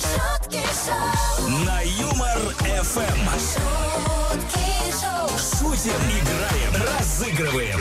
[0.00, 2.38] шутки шоу, На Юмор
[2.82, 3.28] ФМ.
[3.38, 4.66] шутки
[5.00, 7.80] шоу, Шутим, играем, разыгрываем.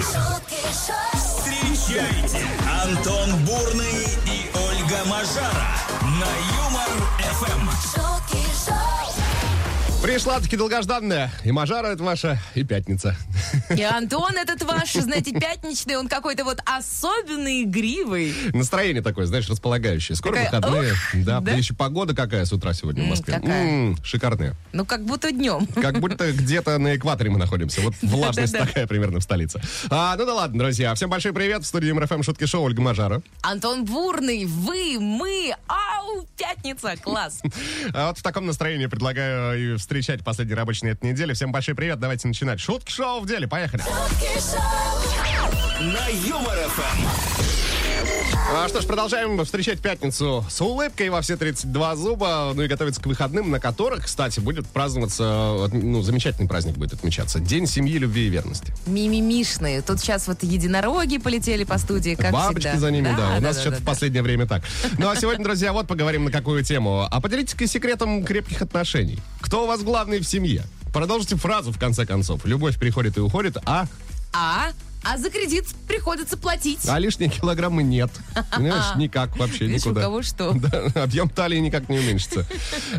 [1.16, 2.46] Встречайте
[2.84, 5.68] Антон Бурный и Ольга Мажара
[6.02, 7.70] на Юмор ФМ.
[7.93, 11.32] шутки шоу, Пришла-таки долгожданная.
[11.43, 13.16] И Мажара это ваша, и пятница.
[13.75, 18.34] И Антон этот ваш, знаете, пятничный, он какой-то вот особенный, игривый.
[18.54, 20.16] Настроение такое, знаешь, располагающее.
[20.16, 20.91] Скоро Такая, выходные.
[20.91, 21.52] ух, да, да?
[21.52, 23.34] еще погода какая с утра сегодня в Москве.
[23.35, 23.95] какая?
[24.03, 24.55] Шикарная.
[24.73, 25.67] Ну, как будто днем.
[25.67, 27.81] Как будто где-то на экваторе мы находимся.
[27.81, 29.62] Вот влажность такая примерно в столице.
[29.90, 30.93] А, ну да ладно, друзья.
[30.95, 31.63] Всем большой привет.
[31.63, 33.21] В студии МРФМ Шутки Шоу Ольга Мажара.
[33.41, 37.41] Антон Бурный, вы, мы, ау, пятница, класс.
[37.93, 41.34] А вот в таком настроении предлагаю встречать последний рабочий день этой недели.
[41.34, 41.99] Всем большой привет.
[41.99, 42.59] Давайте начинать.
[42.59, 43.41] Шутки Шоу в деле.
[43.45, 43.84] Поехали.
[43.84, 47.08] шутки шоу, На Юмор ФМ.
[48.54, 52.52] А что ж, продолжаем встречать пятницу с улыбкой во все 32 зуба.
[52.54, 57.40] Ну и готовиться к выходным, на которых, кстати, будет праздноваться, ну, замечательный праздник будет отмечаться.
[57.40, 58.74] День семьи, любви и верности.
[58.88, 59.82] Мимимишные.
[59.82, 62.80] Тут сейчас вот единороги полетели по студии, как Бабочки всегда.
[62.80, 63.37] за ними, да.
[63.37, 64.63] У нас да, что-то да, в последнее время так.
[64.97, 67.08] Ну а сегодня, друзья, вот поговорим на какую тему.
[67.09, 69.19] А поделитесь-ка секретом крепких отношений.
[69.40, 70.63] Кто у вас главный в семье?
[70.94, 72.45] Продолжите фразу в конце концов.
[72.45, 73.88] Любовь приходит и уходит, а,
[74.34, 74.72] А?
[75.03, 76.88] А за кредит приходится платить.
[76.88, 78.11] а лишние килограммы нет.
[78.56, 80.01] Понимаешь, никак вообще Видишь, у никуда.
[80.01, 80.51] кого что.
[80.56, 82.45] Да, объем талии никак не уменьшится.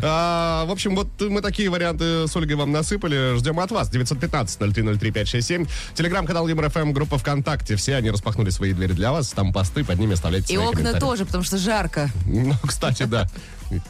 [0.01, 3.37] А, в общем, вот мы такие варианты с Ольгой вам насыпали.
[3.37, 3.89] Ждем от вас.
[3.89, 5.69] 915-0303-567.
[5.93, 7.77] Телеграм-канал ЮморФМ, группа ВКонтакте.
[7.77, 9.29] Все они распахнули свои двери для вас.
[9.29, 12.09] Там посты, под ними оставляйте И окна тоже, потому что жарко.
[12.25, 13.29] Ну, кстати, да.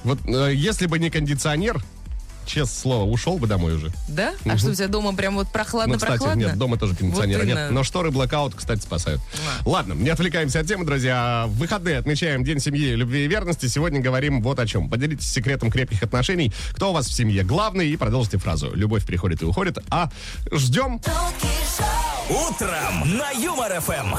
[0.04, 1.82] Вот э, если бы не кондиционер,
[2.46, 3.92] честное слово, ушел бы домой уже.
[4.08, 4.34] Да?
[4.46, 6.40] А что у тебя дома прям вот Ну, кстати, прохладно-прохладно?
[6.40, 7.72] нет, дома тоже кондиционера Вот нет.
[7.72, 9.22] Но шторы блокаут, кстати, спасают.
[9.66, 11.46] Ладно, не отвлекаемся от темы, друзья.
[11.48, 13.68] В выходные отмечаем День семьи, любви и верности.
[13.68, 14.90] Сегодня говорим вот о чем.
[14.90, 16.54] Поделитесь секретом крепких отношений.
[16.72, 17.90] Кто у вас в семье главный?
[17.90, 18.72] И продолжите фразу.
[18.74, 19.78] Любовь приходит и уходит.
[19.90, 20.10] А
[20.52, 21.02] ждем.
[21.04, 24.16] шоу, Утром на Юмор ФМ.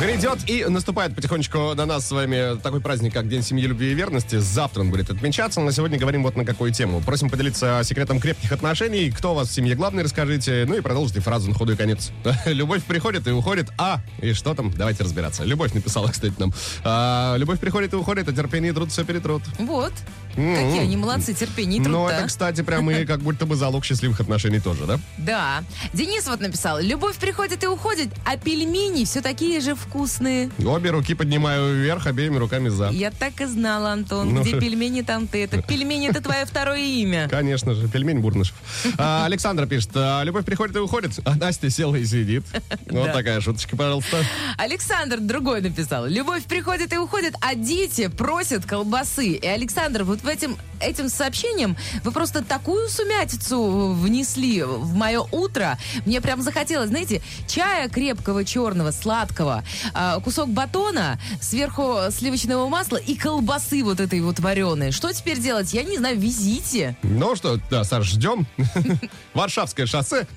[0.00, 3.94] Грядет и наступает потихонечку на нас с вами такой праздник, как День семьи, любви и
[3.94, 4.36] верности.
[4.36, 5.60] Завтра он будет отмечаться.
[5.60, 7.02] На сегодня говорим вот на какую тему.
[7.02, 9.10] Просим поделиться секретом крепких отношений.
[9.10, 10.64] Кто у вас в семье главный, расскажите.
[10.66, 12.12] Ну и продолжите фразу на ходу и конец.
[12.46, 13.68] Любовь приходит и уходит.
[13.76, 14.70] А, и что там?
[14.70, 15.44] Давайте разбираться.
[15.44, 16.54] Любовь написала, кстати, нам.
[16.82, 19.42] А, любовь приходит и уходит, а терпение и труд все перетрут.
[19.58, 19.92] Вот.
[20.34, 23.84] Какие они молодцы, терпение и труд Ну, это, кстати, прямо и как будто бы залог
[23.84, 24.98] счастливых отношений тоже, да?
[25.18, 25.62] Да.
[25.92, 30.50] Денис вот написал, любовь приходит и уходит, а пельмени все такие же вкусные.
[30.64, 32.88] Обе руки поднимаю вверх, обеими руками за.
[32.90, 34.42] Я так и знала, Антон, Ну.
[34.42, 35.44] где пельмени, там ты.
[35.44, 37.28] Это пельмени, это твое второе имя.
[37.28, 38.54] Конечно же, пельмень Бурнышев.
[38.96, 42.44] А, Александра пишет, а, любовь приходит и уходит, а Настя села и сидит.
[42.90, 43.12] Вот Да.
[43.12, 44.24] такая шуточка, пожалуйста.
[44.56, 46.06] Александр другой написал.
[46.06, 49.26] Любовь приходит и уходит, а дети просят колбасы.
[49.34, 55.78] И, Александр, вот этим, этим сообщением вы просто такую сумятицу внесли в мое утро.
[56.06, 63.14] Мне прям захотелось, знаете, чая крепкого, черного, сладкого, а, кусок батона, сверху сливочного масла и
[63.16, 64.92] колбасы вот этой вот вареной.
[64.92, 65.72] Что теперь делать?
[65.72, 66.96] Я не знаю, везите.
[67.02, 68.46] Ну что, да, Саш, ждем.
[69.34, 70.26] Варшавское шоссе.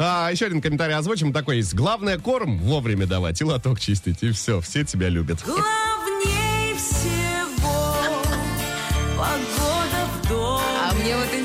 [0.00, 1.32] А, еще один комментарий озвучим.
[1.32, 1.74] Такой есть.
[1.74, 4.22] Главное корм вовремя давать и лоток чистить.
[4.22, 5.42] И все, все тебя любят.
[5.44, 7.17] Главней всего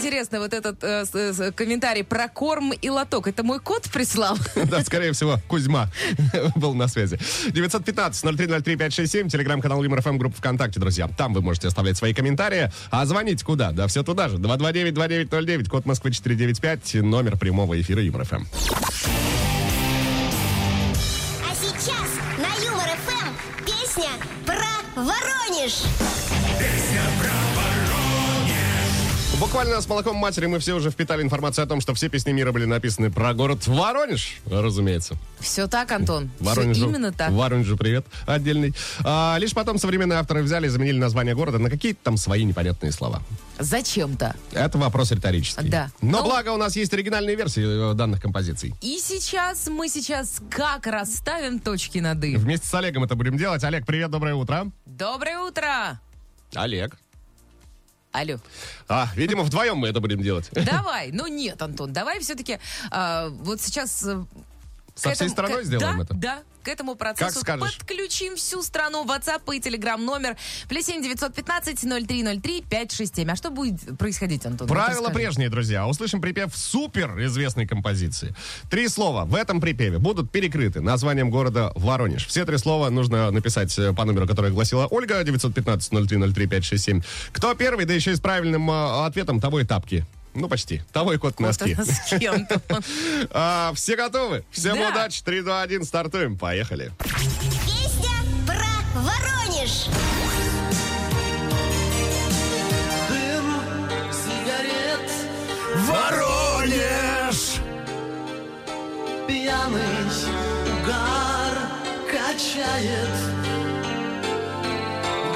[0.04, 3.28] интересно, вот этот э, с- с- комментарий про корм и лоток.
[3.28, 4.38] Это мой кот прислал?
[4.70, 5.90] Да, скорее всего, Кузьма
[6.56, 7.18] был на связи.
[7.52, 11.08] 915-0303-567, телеграм-канал ЮморФМ, группа ВКонтакте, друзья.
[11.08, 12.70] Там вы можете оставлять свои комментарии.
[12.92, 13.72] А звонить куда?
[13.72, 14.38] Да все туда же.
[14.38, 18.44] 229-2909, код Москвы 495, номер прямого эфира ЮморФМ.
[21.50, 24.10] А сейчас на Юмор ФМ песня
[24.46, 25.84] про Воронеж.
[29.44, 32.54] Буквально с молоком матери мы все уже впитали информацию о том, что все песни мира
[32.54, 35.16] были написаны про город Воронеж, разумеется.
[35.42, 36.32] Все так, Антон.
[36.40, 36.88] Все Воронежу.
[36.90, 37.30] именно так.
[37.30, 38.74] Воронежу привет отдельный.
[39.04, 42.94] А, лишь потом современные авторы взяли и заменили название города на какие-то там свои непонятные
[42.94, 43.22] слова.
[43.60, 44.34] Зачем-то.
[44.54, 45.68] Это вопрос риторический.
[45.68, 45.92] Да.
[46.02, 48.74] Но Ну- благо у нас есть оригинальные версии э, данных композиций.
[48.80, 52.38] И сейчас мы сейчас как расставим точки над «и».
[52.38, 53.62] Вместе с Олегом это будем делать.
[53.66, 54.72] Олег, привет, доброе утро.
[54.86, 56.00] Доброе утро!
[56.56, 56.96] Олег.
[58.14, 58.38] Алло.
[58.88, 60.50] А, видимо, вдвоем мы это будем делать.
[60.54, 61.10] Давай.
[61.12, 62.60] Ну нет, Антон, давай все-таки
[62.92, 64.04] вот сейчас...
[64.04, 64.24] э,
[64.96, 66.14] Со всей этому- страной к- сделаем да, это?
[66.14, 69.06] Да, к этому процессу подключим всю страну.
[69.06, 70.36] WhatsApp и Telegram номер.
[70.68, 73.30] Плюс 7 915 0303 567.
[73.30, 74.68] А что будет происходить, Антон?
[74.68, 75.86] Вот Правила прежние, друзья.
[75.88, 78.34] Услышим припев супер известной композиции.
[78.70, 82.26] Три слова в этом припеве будут перекрыты названием города Воронеж.
[82.28, 87.04] Все три слова нужно написать э, по номеру, который гласила Ольга, 915-0303-567.
[87.32, 90.06] Кто первый, да еще и с правильным э, ответом, того и тапки.
[90.36, 90.82] Ну, почти.
[90.92, 91.76] Того и кот носки.
[91.76, 92.62] с кем-то.
[93.32, 94.44] А, Все готовы?
[94.52, 94.90] Всем Да.
[94.90, 95.22] удачи.
[95.24, 96.38] 3, 2, 1, стартуем.
[96.38, 96.92] Поехали.
[97.00, 98.10] Песня
[98.48, 99.86] про Воронеж.
[103.10, 103.46] Дым
[104.12, 105.10] сигарет,
[105.88, 107.60] Воронеж!
[109.28, 110.06] пьяный
[110.74, 111.58] угар
[112.12, 113.10] качает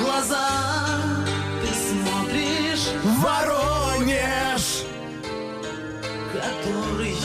[0.01, 0.49] глаза.
[1.61, 2.87] Ты смотришь,
[3.21, 4.46] Воронеж!
[6.41, 7.15] Который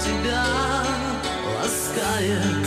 [0.00, 0.42] тебя
[1.60, 2.59] ласкает.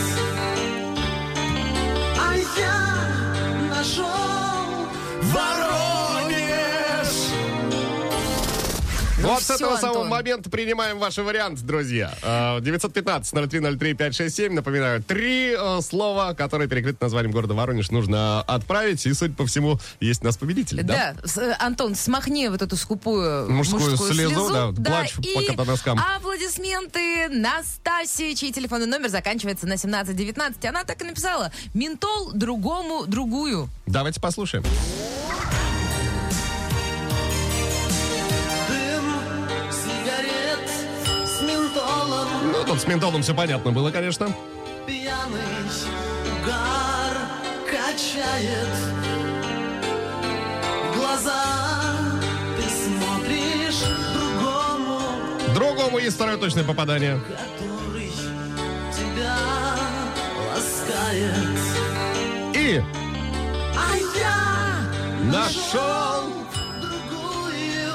[9.44, 10.08] С этого самого Антон.
[10.08, 12.14] момента принимаем ваши варианты, друзья.
[12.22, 14.50] А, 915-0303-567.
[14.50, 19.04] Напоминаю, три э, слова, которые перекрыты названием города Воронеж, нужно отправить.
[19.06, 21.14] И, судя по всему, есть у нас победители, да?
[21.24, 26.00] Да, э, Антон, смахни вот эту скупую Мужскую слезу, да, плачь по и катаноскам.
[26.16, 30.64] аплодисменты Настасье, чей телефонный номер заканчивается на 1719.
[30.64, 31.52] Она так и написала.
[31.74, 33.68] Ментол другому другую.
[33.86, 34.64] Давайте послушаем.
[42.74, 44.34] Тут с ментолом все понятно было, конечно.
[44.84, 45.40] Пьяный
[46.42, 47.16] угар
[47.70, 48.68] качает
[50.96, 51.44] глаза.
[52.56, 53.80] Ты смотришь
[54.12, 55.00] другому,
[55.54, 57.20] Другому есть второе точное попадание.
[57.20, 58.10] который
[58.92, 59.36] тебя
[60.52, 61.58] ласкает.
[62.56, 62.82] И
[63.76, 66.43] А я нашел...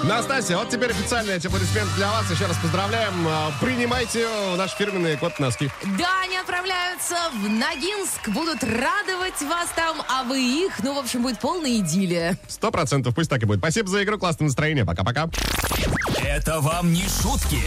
[0.04, 2.30] Настасья, вот теперь официальный эти аплодисменты для вас.
[2.32, 3.14] Еще раз поздравляем.
[3.28, 5.70] А, Принимайте наши фирменные кот-носки.
[5.98, 10.80] Да, они отправляются в Ногинск, будут радовать вас там, а вы их.
[10.84, 12.38] Ну, в общем, будет полная идиллия.
[12.48, 13.60] Сто процентов, пусть так и будет.
[13.60, 14.86] Спасибо за игру, классное настроение.
[14.86, 15.30] Пока-пока.
[16.24, 17.62] Это вам не шутки.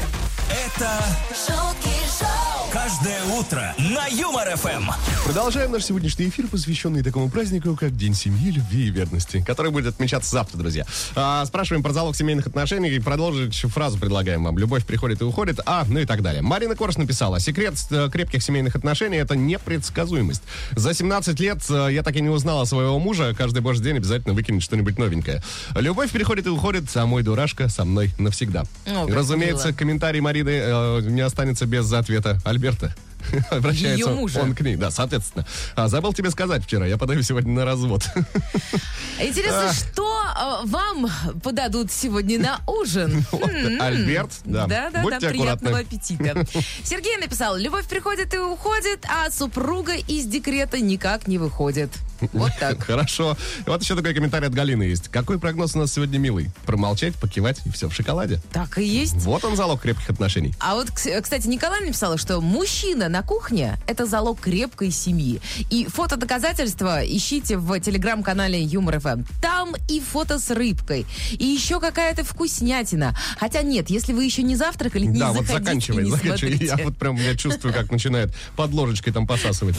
[0.51, 4.91] Это шутки шоу, каждое утро на Юмор ФМ.
[5.27, 9.89] Продолжаем наш сегодняшний эфир, посвященный такому празднику, как День семьи, любви и верности, который будет
[9.89, 10.87] отмечаться завтра, друзья.
[11.15, 14.57] А, спрашиваем про залог семейных отношений и продолжить фразу предлагаем вам.
[14.59, 16.41] Любовь приходит и уходит, а, ну и так далее.
[16.41, 20.43] Марина Корж написала, секрет э, крепких семейных отношений– это непредсказуемость.
[20.71, 24.33] За 17 лет э, я так и не узнала своего мужа, каждый божий день обязательно
[24.33, 25.43] выкинет что-нибудь новенькое.
[25.75, 28.65] Любовь приходит и уходит, а мой дурашка со мной навсегда.
[28.87, 29.77] Как Разумеется, мило.
[29.77, 32.95] комментарий Марины э, не останется без ответа Альберта.
[33.51, 34.41] Обращается Её мужа.
[34.41, 35.47] он к ней, да, соответственно.
[35.75, 38.03] А, забыл тебе сказать вчера, я подаю сегодня на развод.
[39.21, 40.23] Интересно, что
[40.63, 41.09] э, вам
[41.43, 43.25] подадут сегодня на ужин?
[43.33, 44.67] Вот, Альберт, да.
[44.67, 46.45] Да, да, Будьте да, приятного аппетита.
[46.85, 51.91] Сергей написал, любовь приходит и уходит, а супруга из декрета никак не выходит.
[52.33, 52.83] Вот так.
[52.85, 53.37] Хорошо.
[53.67, 55.09] Вот еще такой комментарий от Галины есть.
[55.09, 56.51] Какой прогноз у нас сегодня, милый?
[56.67, 58.41] Промолчать, покивать и все в шоколаде.
[58.53, 59.17] Так и есть.
[59.17, 60.55] Вот он залог крепких отношений.
[60.61, 65.41] А вот, кс- кстати, Николай написала, что мужчина на кухне– это залог крепкой семьи.
[65.71, 69.23] И фото доказательства ищите в телеграм-канале Юмор ФМ.
[69.41, 73.15] Там и фото с рыбкой, и еще какая-то вкуснятина.
[73.39, 76.57] Хотя нет, если вы еще не завтракали, не да, вот заканчивай, заканчивай.
[76.57, 79.77] Я вот прям я чувствую, как начинает под ложечкой там посасывать.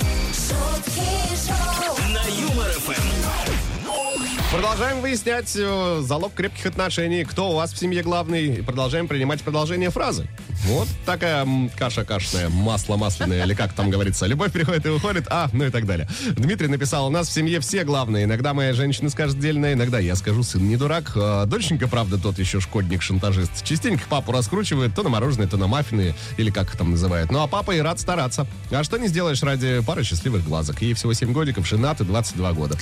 [4.54, 7.24] Продолжаем выяснять э, залог крепких отношений.
[7.24, 8.58] Кто у вас в семье главный?
[8.58, 10.28] И продолжаем принимать продолжение фразы.
[10.66, 11.46] Вот такая
[11.78, 14.26] каша кашная, масло масляное, или как там говорится.
[14.26, 16.08] Любовь приходит и уходит, а, ну и так далее.
[16.38, 18.24] Дмитрий написал, у нас в семье все главные.
[18.24, 21.12] Иногда моя женщина скажет дельно, иногда я скажу, сын не дурак.
[21.16, 23.64] А доченька, правда, тот еще шкодник-шантажист.
[23.64, 27.30] Частенько папу раскручивает то на мороженое, то на маффины, или как их там называют.
[27.30, 28.48] Ну а папа и рад стараться.
[28.72, 30.82] А что не сделаешь ради пары счастливых глазок?
[30.82, 32.78] Ей всего 7 годиков, женат и 22 года.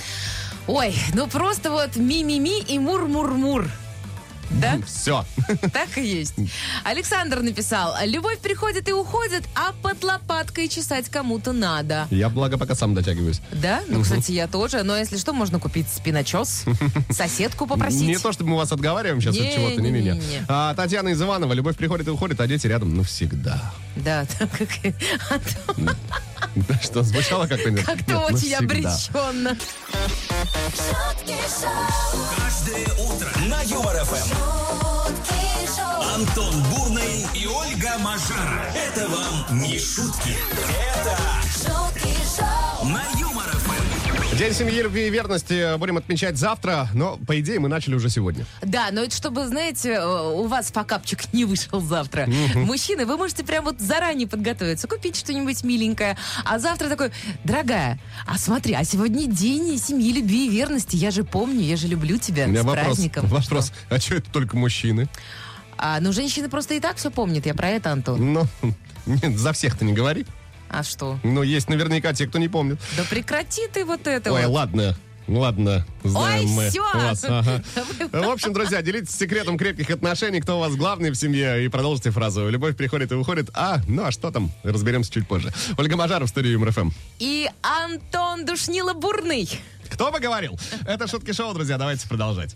[0.68, 3.68] Ой, ну просто вот ми-ми-ми и мур-мур-мур.
[4.60, 4.80] Да?
[4.86, 5.26] Все.
[5.74, 6.36] Так и есть.
[6.84, 12.08] Александр написал, любовь приходит и уходит, а под лопаткой чесать кому-то надо.
[12.12, 13.42] Я, благо, пока сам дотягиваюсь.
[13.52, 13.82] Да?
[13.88, 14.84] Ну, кстати, я тоже.
[14.84, 16.66] Но если что, можно купить спиночес,
[17.10, 18.08] соседку попросить.
[18.08, 20.22] Не то, чтобы мы вас отговариваем сейчас от чего-то, не, не.
[20.48, 21.54] А, Татьяна из Иванова.
[21.54, 23.72] Любовь приходит и уходит, а дети рядом навсегда.
[23.96, 24.70] Да, так как...
[25.30, 25.96] Антон,
[26.82, 27.72] Что, звучало как-то?
[27.84, 29.56] Как-то очень обреченно.
[30.76, 34.16] шутки шоу, Каждое утро на Юмор ФМ.
[34.16, 38.66] шутки шоу, Антон Бурный и Ольга Мажара.
[38.74, 40.36] Это вам не шутки.
[40.96, 41.18] Это
[41.54, 42.86] шутки шоу.
[44.42, 48.48] День семьи, любви и верности будем отмечать завтра, но, по идее, мы начали уже сегодня.
[48.64, 52.28] Да, но это чтобы, знаете, э, у вас покапчик не вышел завтра.
[52.56, 56.18] Мужчины, вы можете прям вот заранее подготовиться, купить что-нибудь миленькое.
[56.44, 57.12] А завтра такой,
[57.44, 60.96] дорогая, а смотри, а сегодня день семьи, любви и верности.
[60.96, 62.46] Я же помню, я же люблю тебя.
[62.46, 63.28] У меня С вопрос, праздником.
[63.28, 65.08] вопрос, а что это только мужчины?
[65.78, 67.46] А, ну, женщины просто и так все помнят.
[67.46, 68.34] Я про это, Антон.
[68.34, 68.48] Ну,
[69.06, 70.26] нет, за всех-то не говори.
[70.74, 71.20] А что?
[71.24, 72.80] Но есть наверняка те, кто не помнит.
[72.96, 74.52] Да прекрати ты вот это Ой, вот.
[74.54, 74.96] ладно.
[75.28, 76.82] Ладно, знаем Ой, мы всё.
[76.82, 77.24] вас.
[77.24, 77.64] ага.
[78.12, 82.10] В общем, друзья, делитесь секретом крепких отношений, кто у вас главный в семье, и продолжите
[82.12, 82.50] фразу.
[82.50, 83.50] Любовь приходит и уходит.
[83.54, 84.52] А, ну а что там?
[84.64, 85.54] Разберемся чуть позже.
[85.78, 86.90] Ольга Мажаров, студия Юмор ФМ.
[87.20, 89.48] И Антон Душнила Бурный.
[89.90, 90.60] Кто бы говорил?
[90.88, 92.56] Это шутки шоу, друзья, давайте продолжать.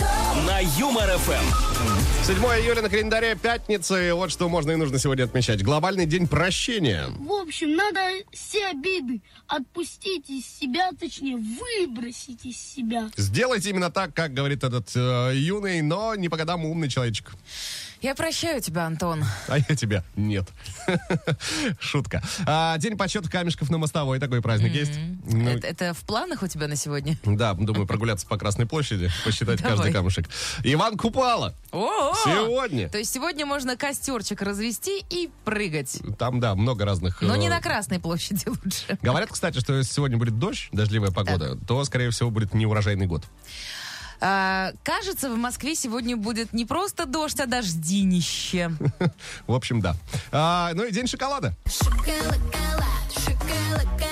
[0.00, 2.24] На Юмор ФМ.
[2.24, 5.62] 7 июля на календаре пятница, и вот что можно и нужно сегодня отмечать.
[5.62, 7.08] Глобальный день прощения.
[7.18, 8.00] В общем, надо
[8.32, 13.10] все обиды отпустить из себя, точнее, выбросить из себя.
[13.16, 17.32] Сделайте именно так, как говорит этот э, юный, но не по годам умный человечек.
[18.04, 19.24] Я прощаю тебя, Антон.
[19.48, 20.46] А я тебя нет.
[21.80, 22.22] Шутка.
[22.44, 24.20] А, день подсчета камешков на мостовой.
[24.20, 24.92] Такой праздник есть?
[25.24, 27.16] Ну, это, это в планах у тебя на сегодня?
[27.24, 29.78] Да, думаю, прогуляться по Красной площади, посчитать Давай.
[29.78, 30.28] каждый камушек.
[30.64, 31.54] Иван Купала.
[31.72, 32.12] О!
[32.26, 32.90] Сегодня.
[32.90, 35.98] То есть сегодня можно костерчик развести и прыгать.
[36.18, 37.22] Там, да, много разных...
[37.22, 38.98] Но э, не на Красной площади лучше.
[39.00, 43.24] Говорят, кстати, что если сегодня будет дождь, дождливая погода, то, скорее всего, будет неурожайный год.
[44.26, 48.72] А, кажется, в Москве сегодня будет не просто дождь, а дождинище.
[49.46, 49.96] В общем, да.
[50.32, 51.52] А, ну и день шоколада.
[51.66, 52.38] шоколад,
[53.12, 54.03] шоколад, шоколад,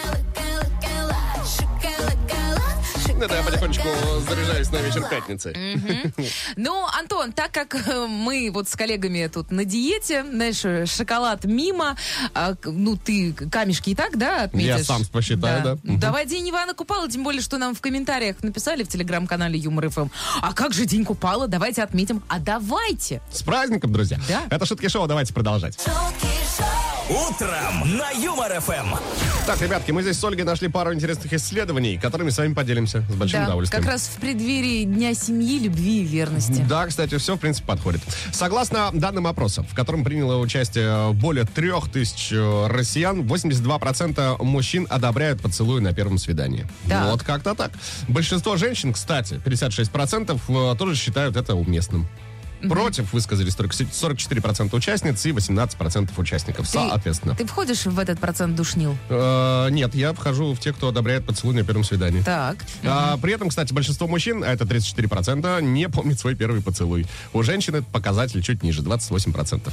[3.28, 3.88] Ну, я потихонечку
[4.28, 5.54] заряжаюсь на вечер пятницы.
[6.56, 11.44] Ну, Антон, так как э, мы вот с коллегами тут на диете, знаешь, э, шоколад
[11.44, 11.96] мимо,
[12.34, 14.78] а, ну, ты камешки и так, да, отметишь?
[14.78, 15.78] Я сам посчитаю, да.
[15.82, 16.00] Мгм.
[16.00, 20.08] Давай День Ивана Купала, тем более, что нам в комментариях написали в телеграм-канале Юмор ФМ.
[20.40, 21.46] А как же День Купала?
[21.48, 22.22] Давайте отметим.
[22.28, 23.20] А давайте!
[23.30, 24.18] С праздником, друзья.
[24.28, 24.42] Да.
[24.50, 25.78] Это шутки шоу, давайте продолжать.
[25.80, 26.31] шутки
[27.10, 28.94] Утром на Юмор ФМ.
[29.46, 33.14] Так, ребятки, мы здесь с Ольгой нашли пару интересных исследований, которыми с вами поделимся с
[33.14, 33.82] большим Да, удовольствием.
[33.82, 36.64] как раз в преддверии Дня семьи, любви и верности.
[36.68, 38.00] Да, кстати, все, в принципе, подходит.
[38.32, 45.40] Согласно данным опроса, в котором приняло участие более трех тысяч э, россиян, 82% мужчин одобряют
[45.42, 46.66] поцелуй на первом свидании.
[46.88, 47.10] Так.
[47.10, 47.72] Вот как-то так.
[48.08, 50.40] Большинство женщин, кстати, 56%
[50.72, 52.06] э, тоже считают это уместным.
[52.68, 57.34] Против высказались только 44% участниц и 18% участников, Ты- соответственно.
[57.34, 58.96] Ты входишь в этот процент душнил?
[59.08, 62.22] Э, нет, я вхожу в тех, кто одобряет поцелуй на первом свидании.
[62.22, 62.56] Так.
[62.84, 67.06] А, при этом, кстати, большинство мужчин, а это 34%, не помнит свой первый поцелуй.
[67.32, 69.72] У женщин этот показатель чуть ниже, 28%.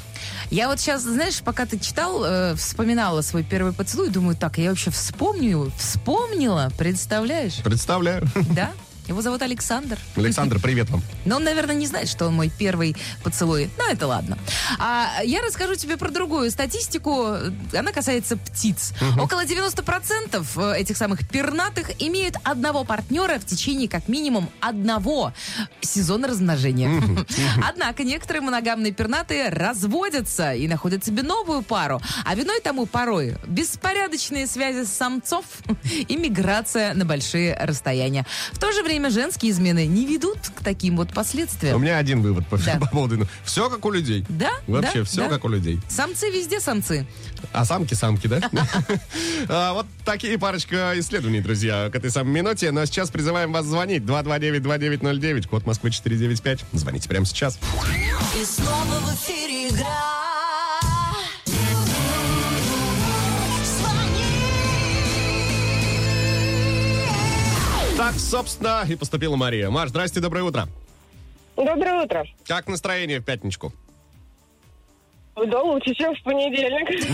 [0.49, 4.69] Я вот сейчас, знаешь, пока ты читал, э, вспоминала свой первый поцелуй, думаю, так, я
[4.69, 7.55] вообще вспомню, вспомнила, представляешь?
[7.63, 8.27] Представляю.
[8.55, 8.71] Да?
[9.09, 9.97] Его зовут Александр.
[10.15, 11.01] Александр, привет вам.
[11.25, 13.71] Но он, наверное, не знает, что он мой первый поцелуй.
[13.79, 14.37] Но это ладно.
[14.77, 17.35] А я расскажу тебе про другую статистику.
[17.73, 18.93] Она касается птиц.
[19.19, 25.33] Около 90% этих самых пернатых имеют одного партнера в течение как минимум одного
[25.81, 27.01] сезона размножения.
[27.67, 31.99] Однако некоторые моногамные пернатые разводятся и находят себе новую пару.
[32.25, 35.45] А виной тому порой беспорядочные связи самцов
[36.07, 38.23] и миграция на большие расстояния.
[38.51, 41.81] В то же время женские измены не ведут к таким вот У последствиям.
[41.81, 42.77] меня один вывод по, Да.
[42.81, 43.27] по поводу...
[43.45, 44.25] Все как у людей.
[44.27, 45.29] Да, Вообще да, все да.
[45.29, 45.79] как у людей.
[45.87, 47.07] Самцы везде самцы.
[47.53, 48.41] А самки-самки, да?
[49.47, 52.71] А, Вот такие парочка исследований, друзья, к этой самой минуте.
[52.71, 54.03] Но сейчас призываем вас звонить.
[54.03, 56.65] 229-2909, код Москвы 495.
[56.73, 57.57] Звоните прямо сейчас.
[58.39, 60.28] и снова в эфире игра.
[67.99, 69.69] Так, собственно, и поступила Мария.
[69.69, 70.69] Маш, здрасте, доброе утро.
[71.57, 72.25] Доброе утро.
[72.47, 73.73] Как настроение в пятничку?
[75.47, 77.07] Да лучше, чем в понедельник.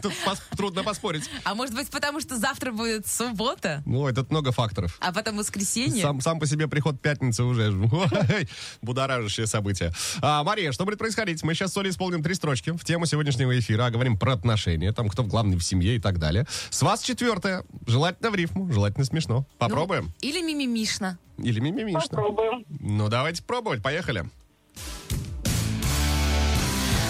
[0.02, 0.12] Тут
[0.56, 1.28] трудно поспорить.
[1.44, 4.96] А может быть, потому что завтра будет суббота, Ну, тут много факторов.
[5.00, 6.02] а потом воскресенье?
[6.02, 7.72] Сам, сам по себе приход пятницы уже
[8.82, 9.92] будоражащее событие.
[10.22, 11.42] А, Мария, что будет происходить?
[11.42, 14.92] Мы сейчас с Олей исполним три строчки в тему сегодняшнего эфира, а говорим про отношения,
[14.92, 16.46] там кто главный в семье и так далее.
[16.70, 17.64] С вас четвертое.
[17.86, 19.46] Желательно в рифму, желательно смешно.
[19.58, 20.12] Попробуем?
[20.22, 21.18] Ну, или мимимишно.
[21.38, 22.00] Или мимимишно?
[22.08, 22.64] Попробуем.
[22.80, 24.24] Ну, давайте пробовать, поехали.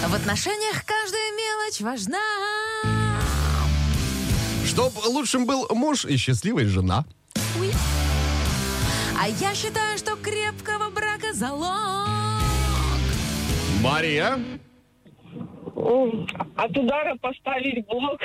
[0.07, 2.19] В отношениях каждая мелочь важна.
[4.67, 7.05] Чтоб лучшим был муж и счастливой жена.
[7.59, 7.73] Уи.
[9.21, 12.09] А я считаю, что крепкого брака залог.
[13.83, 14.39] Мария?
[16.57, 18.21] От удара поставить блок.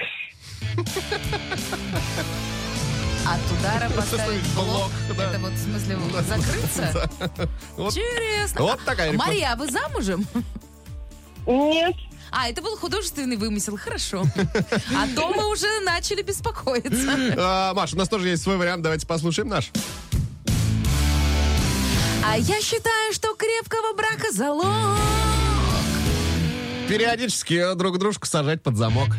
[3.25, 4.65] От удара поставить блок.
[4.67, 5.29] блок, да.
[5.29, 7.09] Это вот в смысле закрыться?
[7.77, 8.61] Вот, Интересно.
[8.61, 9.11] вот такая.
[9.13, 10.25] Мария, а вы замужем?
[11.47, 11.95] Нет.
[12.31, 14.23] А, это был художественный вымысел, хорошо.
[14.93, 17.15] А то мы уже начали беспокоиться.
[17.37, 18.83] А, Маш, у нас тоже есть свой вариант.
[18.83, 19.71] Давайте послушаем наш.
[22.25, 24.97] А я считаю, что крепкого брака залог.
[26.89, 29.09] Периодически друг дружку сажать под замок.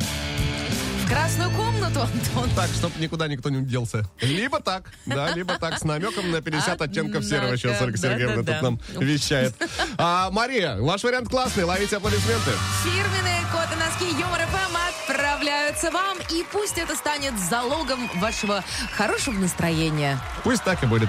[1.04, 2.08] В красную комнату, Антон.
[2.54, 4.08] Так, чтобы никуда никто не уделся.
[4.20, 7.56] Либо так, да, либо так, с намеком на 50 оттенков серого.
[7.56, 9.54] Сейчас Ольга Сергеевна тут нам вещает.
[9.96, 12.50] А, Мария, ваш вариант классный, ловите аплодисменты.
[12.82, 14.76] Фирменные коты носки Юмор ФМ
[15.08, 16.18] отправляются вам.
[16.32, 18.64] И пусть это станет залогом вашего
[18.96, 20.18] хорошего настроения.
[20.42, 21.08] Пусть так и будет.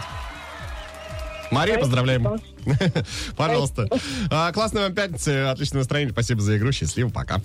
[1.50, 2.40] Мария, поздравляем.
[3.38, 3.88] Пожалуйста.
[4.30, 6.12] А, Классной вам пятницы, отличного настроения.
[6.12, 6.72] Спасибо за игру.
[6.72, 7.40] Счастливо, пока.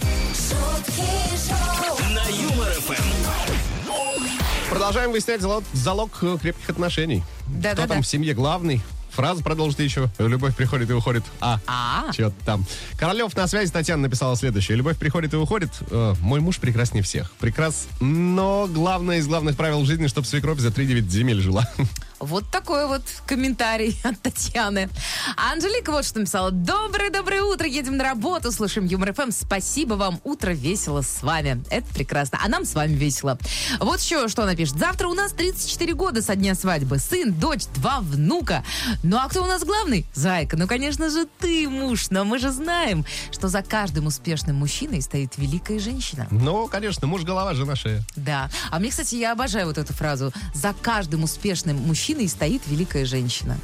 [4.92, 7.22] Продолжаем выяснять залог, залог э, крепких отношений.
[7.49, 7.84] Да-да-да.
[7.84, 8.82] Кто там в семье главный?
[9.12, 10.11] Фраза продолжите еще.
[10.18, 11.25] Любовь приходит и уходит.
[11.40, 11.61] А.
[11.66, 12.12] А.
[12.12, 12.66] Что там?
[12.99, 14.76] Королев на связи Татьяна написала следующее.
[14.76, 15.70] Любовь приходит и уходит.
[15.90, 17.32] Э, мой муж прекраснее всех.
[17.40, 21.66] Прекрас, но главное из главных правил жизни, чтобы свекровь за 3-9 земель жила.
[22.23, 24.88] Вот такой вот комментарий от Татьяны.
[25.37, 26.52] А Анжелика вот что написала.
[26.52, 29.33] Доброе-доброе утро, едем на работу, слушаем Юмор ФМ.
[29.33, 31.62] Спасибо вам, утро весело с вами.
[31.69, 32.38] Это прекрасно.
[32.41, 33.38] А нам с вами весело.
[33.81, 34.79] Вот еще что она пишет.
[34.79, 36.99] Завтра у нас 34 года со дня свадьбы.
[37.00, 38.64] Сын, дочь, два внука.
[39.02, 40.07] Ну а кто у нас главный?
[40.14, 42.11] Зайка, ну конечно же ты, муж.
[42.11, 46.29] Но мы же знаем, что за каждым успешным мужчиной стоит великая женщина.
[46.31, 48.02] Ну, конечно, муж голова, жена шея.
[48.14, 48.49] Да.
[48.71, 50.33] А мне, кстати, я обожаю вот эту фразу.
[50.55, 53.59] За каждым успешным мужчиной стоит великая женщина.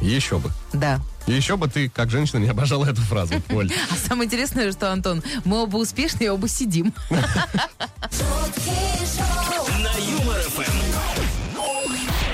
[0.00, 0.50] Еще бы.
[0.72, 1.00] Да.
[1.26, 3.72] Еще бы ты, как женщина, не обожала эту фразу, Оль.
[3.90, 6.94] А самое интересное, что, Антон, мы оба успешные, оба сидим.
[7.10, 7.16] На
[9.98, 10.97] Юмор ФМ.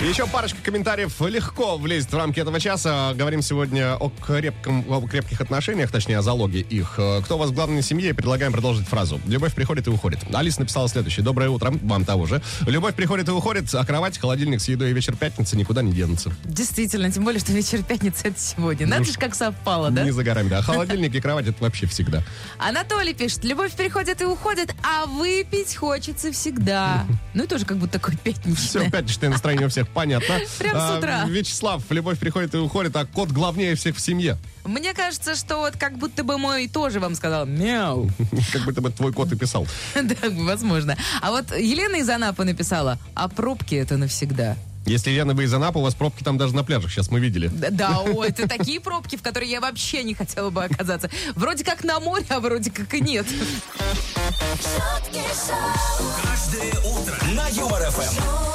[0.05, 3.15] Еще парочка комментариев легко влезет в рамки этого часа.
[3.15, 6.97] Говорим сегодня о, крепком, о крепких отношениях, точнее, о залоге их.
[6.99, 8.13] Э, Кто у вас в главной семье?
[8.13, 9.19] Предлагаем продолжить фразу.
[9.27, 10.21] Любовь приходит и уходит.
[10.35, 11.25] Алиса написала следующее.
[11.25, 11.73] Доброе утро.
[11.83, 12.43] Вам того же.
[12.67, 16.33] Любовь приходит и уходит, а кровать, холодильник с едой и вечер пятницы никуда не денутся.
[16.45, 18.87] Действительно, тем более, что вечер пятницы это сегодня.
[18.87, 20.05] Надо же, как совпало, да?
[20.05, 20.61] Не за горами, да.
[20.61, 22.23] Холодильник и кровать это вообще всегда.
[22.59, 27.07] Анатолий пишет, любовь приходит и уходит, а выпить хочется всегда.
[27.35, 28.91] Ну и тоже как будто такое Все, пятничное.
[28.93, 30.39] пятничное настроение у всех понятно.
[30.59, 31.25] Прям с А, утра.
[31.27, 34.37] Вячеслав, любовь приходит и уходит, а кот главнее всех в семье.
[34.65, 38.11] Мне кажется, что вот как будто бы мой тоже вам сказал мяу.
[38.53, 39.67] Как будто бы твой кот и писал.
[39.95, 40.97] Да, возможно.
[41.23, 44.57] А вот Елена из Анапы написала, а пробки это навсегда.
[44.87, 47.49] Если Лена вы из Анапы, у вас пробки там даже на пляжах, сейчас мы видели.
[47.49, 51.09] Да, да, о, это такие пробки, в которые я вообще не хотела бы оказаться.
[51.35, 53.27] Вроде как на море, а вроде как и нет.
[56.23, 58.01] Каждое утро на Юмор ФМ.
[58.01, 58.54] шутки шоу,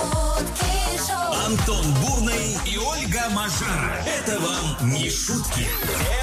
[1.50, 4.04] Антон Бурный и Ольга Мажара.
[4.06, 5.66] Это вам не шутки.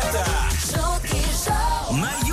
[0.05, 2.26] Это шутки шоу, на.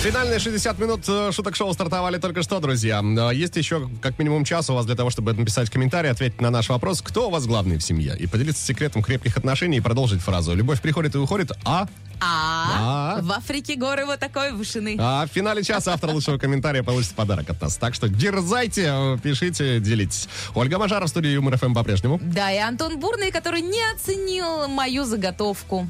[0.00, 3.02] Финальные 60 минут э, шуток шоу стартовали только что, друзья.
[3.02, 6.50] Э, Есть еще как минимум час у вас для того, чтобы написать комментарий, ответить на
[6.50, 10.20] наш вопрос, кто у вас главный в семье, и поделиться секретом крепких отношений и продолжить
[10.22, 10.54] фразу.
[10.54, 11.88] Любовь приходит и уходит, а...
[12.20, 13.22] А, А.
[13.22, 14.96] в Африке горы вот такой вышины.
[15.00, 17.76] А в финале часа автор лучшего комментария получит подарок от нас.
[17.76, 20.28] Так что дерзайте, э, пишите, делитесь.
[20.54, 22.20] Ольга Мажара в студии Юмор ФМ по-прежнему.
[22.22, 25.88] Да, и Антон Бурный, который не оценил мою заготовку.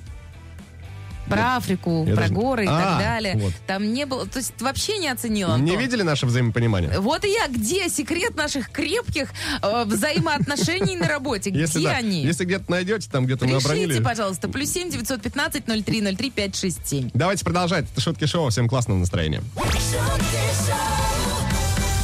[1.28, 3.36] Про Африку, я про даже- горы и А, так далее.
[3.36, 3.52] вот.
[3.66, 5.64] Там не было, то есть вообще не оценил, Антон.
[5.64, 6.98] Не видели наше взаимопонимание?
[7.00, 9.28] Вот и я, где секрет наших крепких
[9.62, 11.50] э, взаимоотношений на работе?
[11.50, 12.24] Если, Где да, они?
[12.24, 14.00] если где-то найдете, там где-то мы обронили.
[14.00, 17.10] Пожалуйста, плюс семь девятьсот пятнадцать ноль три ноль три пять шесть семь.
[17.14, 17.86] Давайте продолжать.
[17.90, 18.48] Это шутки шоу.
[18.50, 19.42] Всем классного настроения.
[19.56, 20.97] шутки шоу,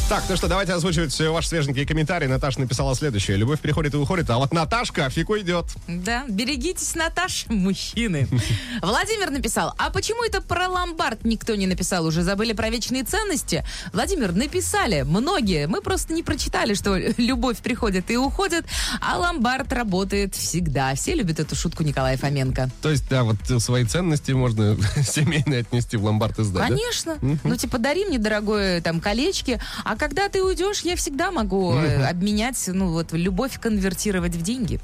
[0.07, 2.27] Так, ну что, давайте озвучивать ваши свеженькие комментарии.
[2.27, 3.38] Наташа написала следующее.
[3.38, 5.64] Любовь приходит и уходит, а вот Наташка фику идет.
[5.88, 8.29] Да, берегитесь, Наташа, мужчины.
[8.83, 12.05] Владимир написал, а почему это про ломбард никто не написал?
[12.05, 13.64] Уже забыли про вечные ценности?
[13.95, 15.67] Владимир, написали многие.
[15.69, 18.67] Мы просто не прочитали, что любовь приходит и уходит,
[19.01, 20.95] а ломбард работает всегда.
[20.97, 22.69] Все любят эту шутку Николая Фоменко.
[22.83, 26.77] То есть, да, вот свои ценности можно семейные отнести в ломбард и сдать, да?
[26.77, 27.38] Конечно.
[27.43, 32.04] Ну, типа, дари мне, дорогое, там, колечки, а когда ты уйдешь, я всегда могу э,
[32.07, 34.80] обменять, ну, вот, любовь конвертировать в деньги.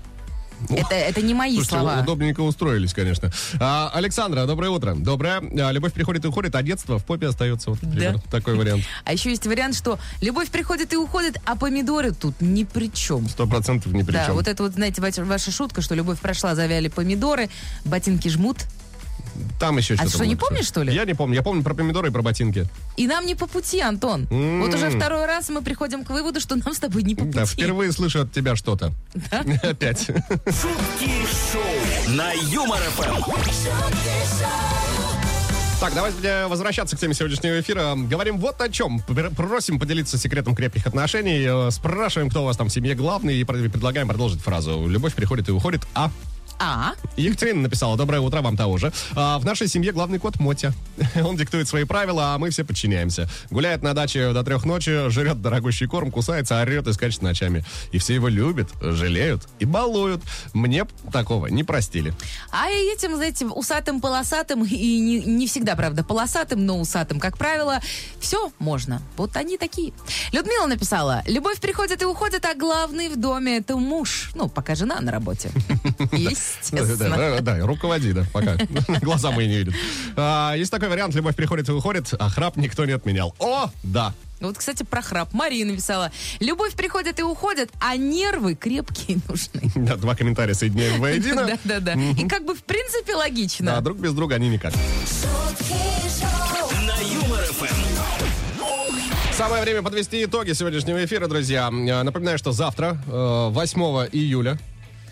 [0.69, 2.01] Это, это не мои Слушайте, слова.
[2.03, 3.31] удобненько устроились, конечно.
[3.59, 4.95] А, Александра, доброе утро.
[4.95, 5.41] Доброе.
[5.59, 7.71] А, любовь приходит и уходит, а детство в попе остается.
[7.71, 8.85] Вот, например, такой вариант.
[9.07, 13.27] А еще есть вариант, что любовь приходит и уходит, а помидоры тут ни при чем.
[13.29, 14.35] Сто процентов ни при Да, чем.
[14.35, 17.49] вот это вот, знаете, ваша шутка, что любовь прошла, завяли помидоры,
[17.87, 18.59] ботинки жмут.
[19.59, 20.95] Там еще что-то что, не помнишь, что ли?
[20.95, 21.35] Я не помню.
[21.37, 22.67] Я помню про помидоры и про ботинки.
[22.97, 24.27] И нам не по пути, Антон.
[24.31, 24.61] М.
[24.63, 27.35] Вот уже второй раз мы приходим к выводу, что нам с тобой не по пути.
[27.39, 28.93] Да, впервые слышу от тебя что-то.
[29.63, 30.01] Опять.
[30.07, 31.11] Шутки
[31.53, 33.15] шоу на Юмор ФМ.
[33.15, 33.91] шутки шоу,
[35.81, 37.95] Так, давайте возвращаться к теме сегодняшнего эфира.
[37.97, 39.01] Говорим вот о чем.
[39.01, 41.43] Пр- Просим поделиться секретом крепких отношений.
[41.47, 44.87] Э, Спрашиваем, кто у вас там в семье главный, и пред- предлагаем продолжить фразу.
[44.87, 46.11] Любовь приходит и уходит, а...
[46.63, 48.93] А, Екатерина написала, доброе утро, вам того же.
[49.17, 50.75] А, в нашей семье главный кот Мотя.
[51.25, 53.31] Он диктует свои правила, а мы все подчиняемся.
[53.51, 57.65] Гуляет на даче до трех ночи, жрет дорогущий корм, кусается, орет и скачет ночами.
[57.93, 60.23] И все его любят, жалеют и балуют.
[60.53, 62.13] Мне такого не простили.
[62.53, 67.81] а этим, знаете, усатым, полосатым, и не, не всегда, правда, полосатым, но усатым, как правило,
[68.21, 69.01] все можно.
[69.17, 69.95] Вот они такие.
[70.33, 74.33] Людмила написала, любовь приходит и уходит, а главный в доме это муж.
[74.35, 75.51] Ну, пока жена на работе.
[76.61, 77.17] Естественно.
[77.17, 78.57] Да, да, да, руководи, да, пока.
[79.01, 79.75] Глаза мои не видят.
[80.17, 83.35] А, Есть такой вариант, любовь приходит и уходит, а храп никто не отменял.
[83.39, 84.13] О, да.
[84.41, 85.35] Вот, кстати, про храп.
[85.35, 86.11] Мария написала,
[86.41, 89.71] любовь приходит и уходит, а нервы крепкие нужны.
[89.87, 91.47] Да, два комментария соединяем воедино.
[91.65, 91.93] Да-да-да.
[91.95, 93.81] И как бы, в принципе, Да, логично.
[93.83, 94.73] друг без друга они никак.
[94.73, 97.45] На Юмор.
[99.37, 101.71] Самое время подвести итоги сегодняшнего эфира, друзья.
[101.73, 104.59] Э, Напоминаю, что завтра, э, 8 июля,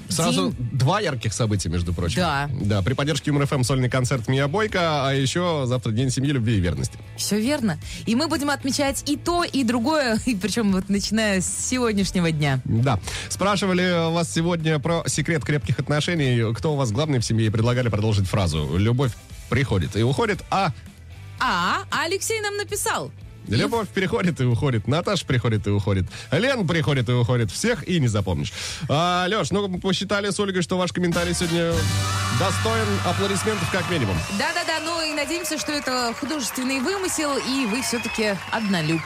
[0.08, 2.20] Сразу два ярких события, между прочим.
[2.20, 2.50] Да.
[2.60, 6.56] Да, при поддержке Юмор ФМ сольный концерт Мия Бойко, а еще завтра День семьи, любви
[6.56, 6.98] и верности.
[7.16, 7.78] Все верно.
[8.06, 12.60] И мы будем отмечать и то, и другое, и причем вот начиная с сегодняшнего дня.
[12.64, 13.00] Да.
[13.28, 16.52] Спрашивали вас сегодня про секрет крепких отношений.
[16.54, 17.46] Кто у вас главный в семье?
[17.46, 18.76] И предлагали продолжить фразу.
[18.76, 19.12] Любовь
[19.48, 20.72] приходит и уходит, А,
[21.40, 23.10] а Алексей нам написал.
[23.48, 24.86] Любовь приходит и уходит.
[24.86, 26.04] Наташа приходит и уходит.
[26.30, 27.50] Лен приходит и уходит.
[27.50, 28.52] Всех и не запомнишь.
[28.88, 31.72] А, Леш, ну посчитали с Ольгой, что ваш комментарий сегодня
[32.38, 34.16] достоин аплодисментов как минимум.
[34.38, 39.00] Да-да-да, ну и надеемся, что это художественный вымысел, и вы все-таки однолюб.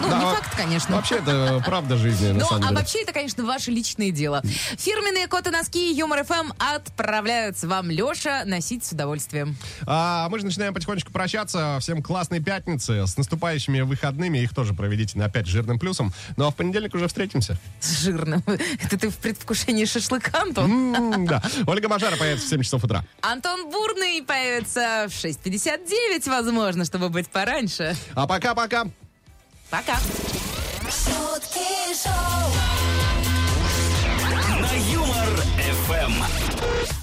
[0.00, 0.96] Ну, Да, не факт, конечно.
[0.96, 2.80] Вообще, это правда жизни, на Ну, самом а деле.
[2.80, 4.42] вообще это, конечно, ваше личное дело.
[4.44, 9.56] Фирменные коты-носки Юмор ФМ отправляются вам, Леша, носить с удовольствием.
[9.86, 11.78] А мы же начинаем потихонечку прощаться.
[11.80, 13.06] Всем классной пятницы.
[13.06, 14.38] С наступающими выходными.
[14.38, 16.12] Их тоже проведите на опять жирным плюсом.
[16.36, 17.58] Ну а в понедельник уже встретимся.
[17.80, 18.42] С жирным.
[18.82, 20.70] Это ты в предвкушении шашлыка, Антон?
[20.94, 21.42] М, Да.
[21.66, 23.04] Ольга Мажара появится в 7 часов утра.
[23.20, 27.94] Антон Бурный появится в 6.59, возможно, чтобы быть пораньше.
[28.14, 28.86] А пока-пока.
[29.72, 29.96] Пока.
[30.90, 32.52] шутки шоу.
[34.60, 35.42] На Юмор
[35.86, 37.01] ФМ.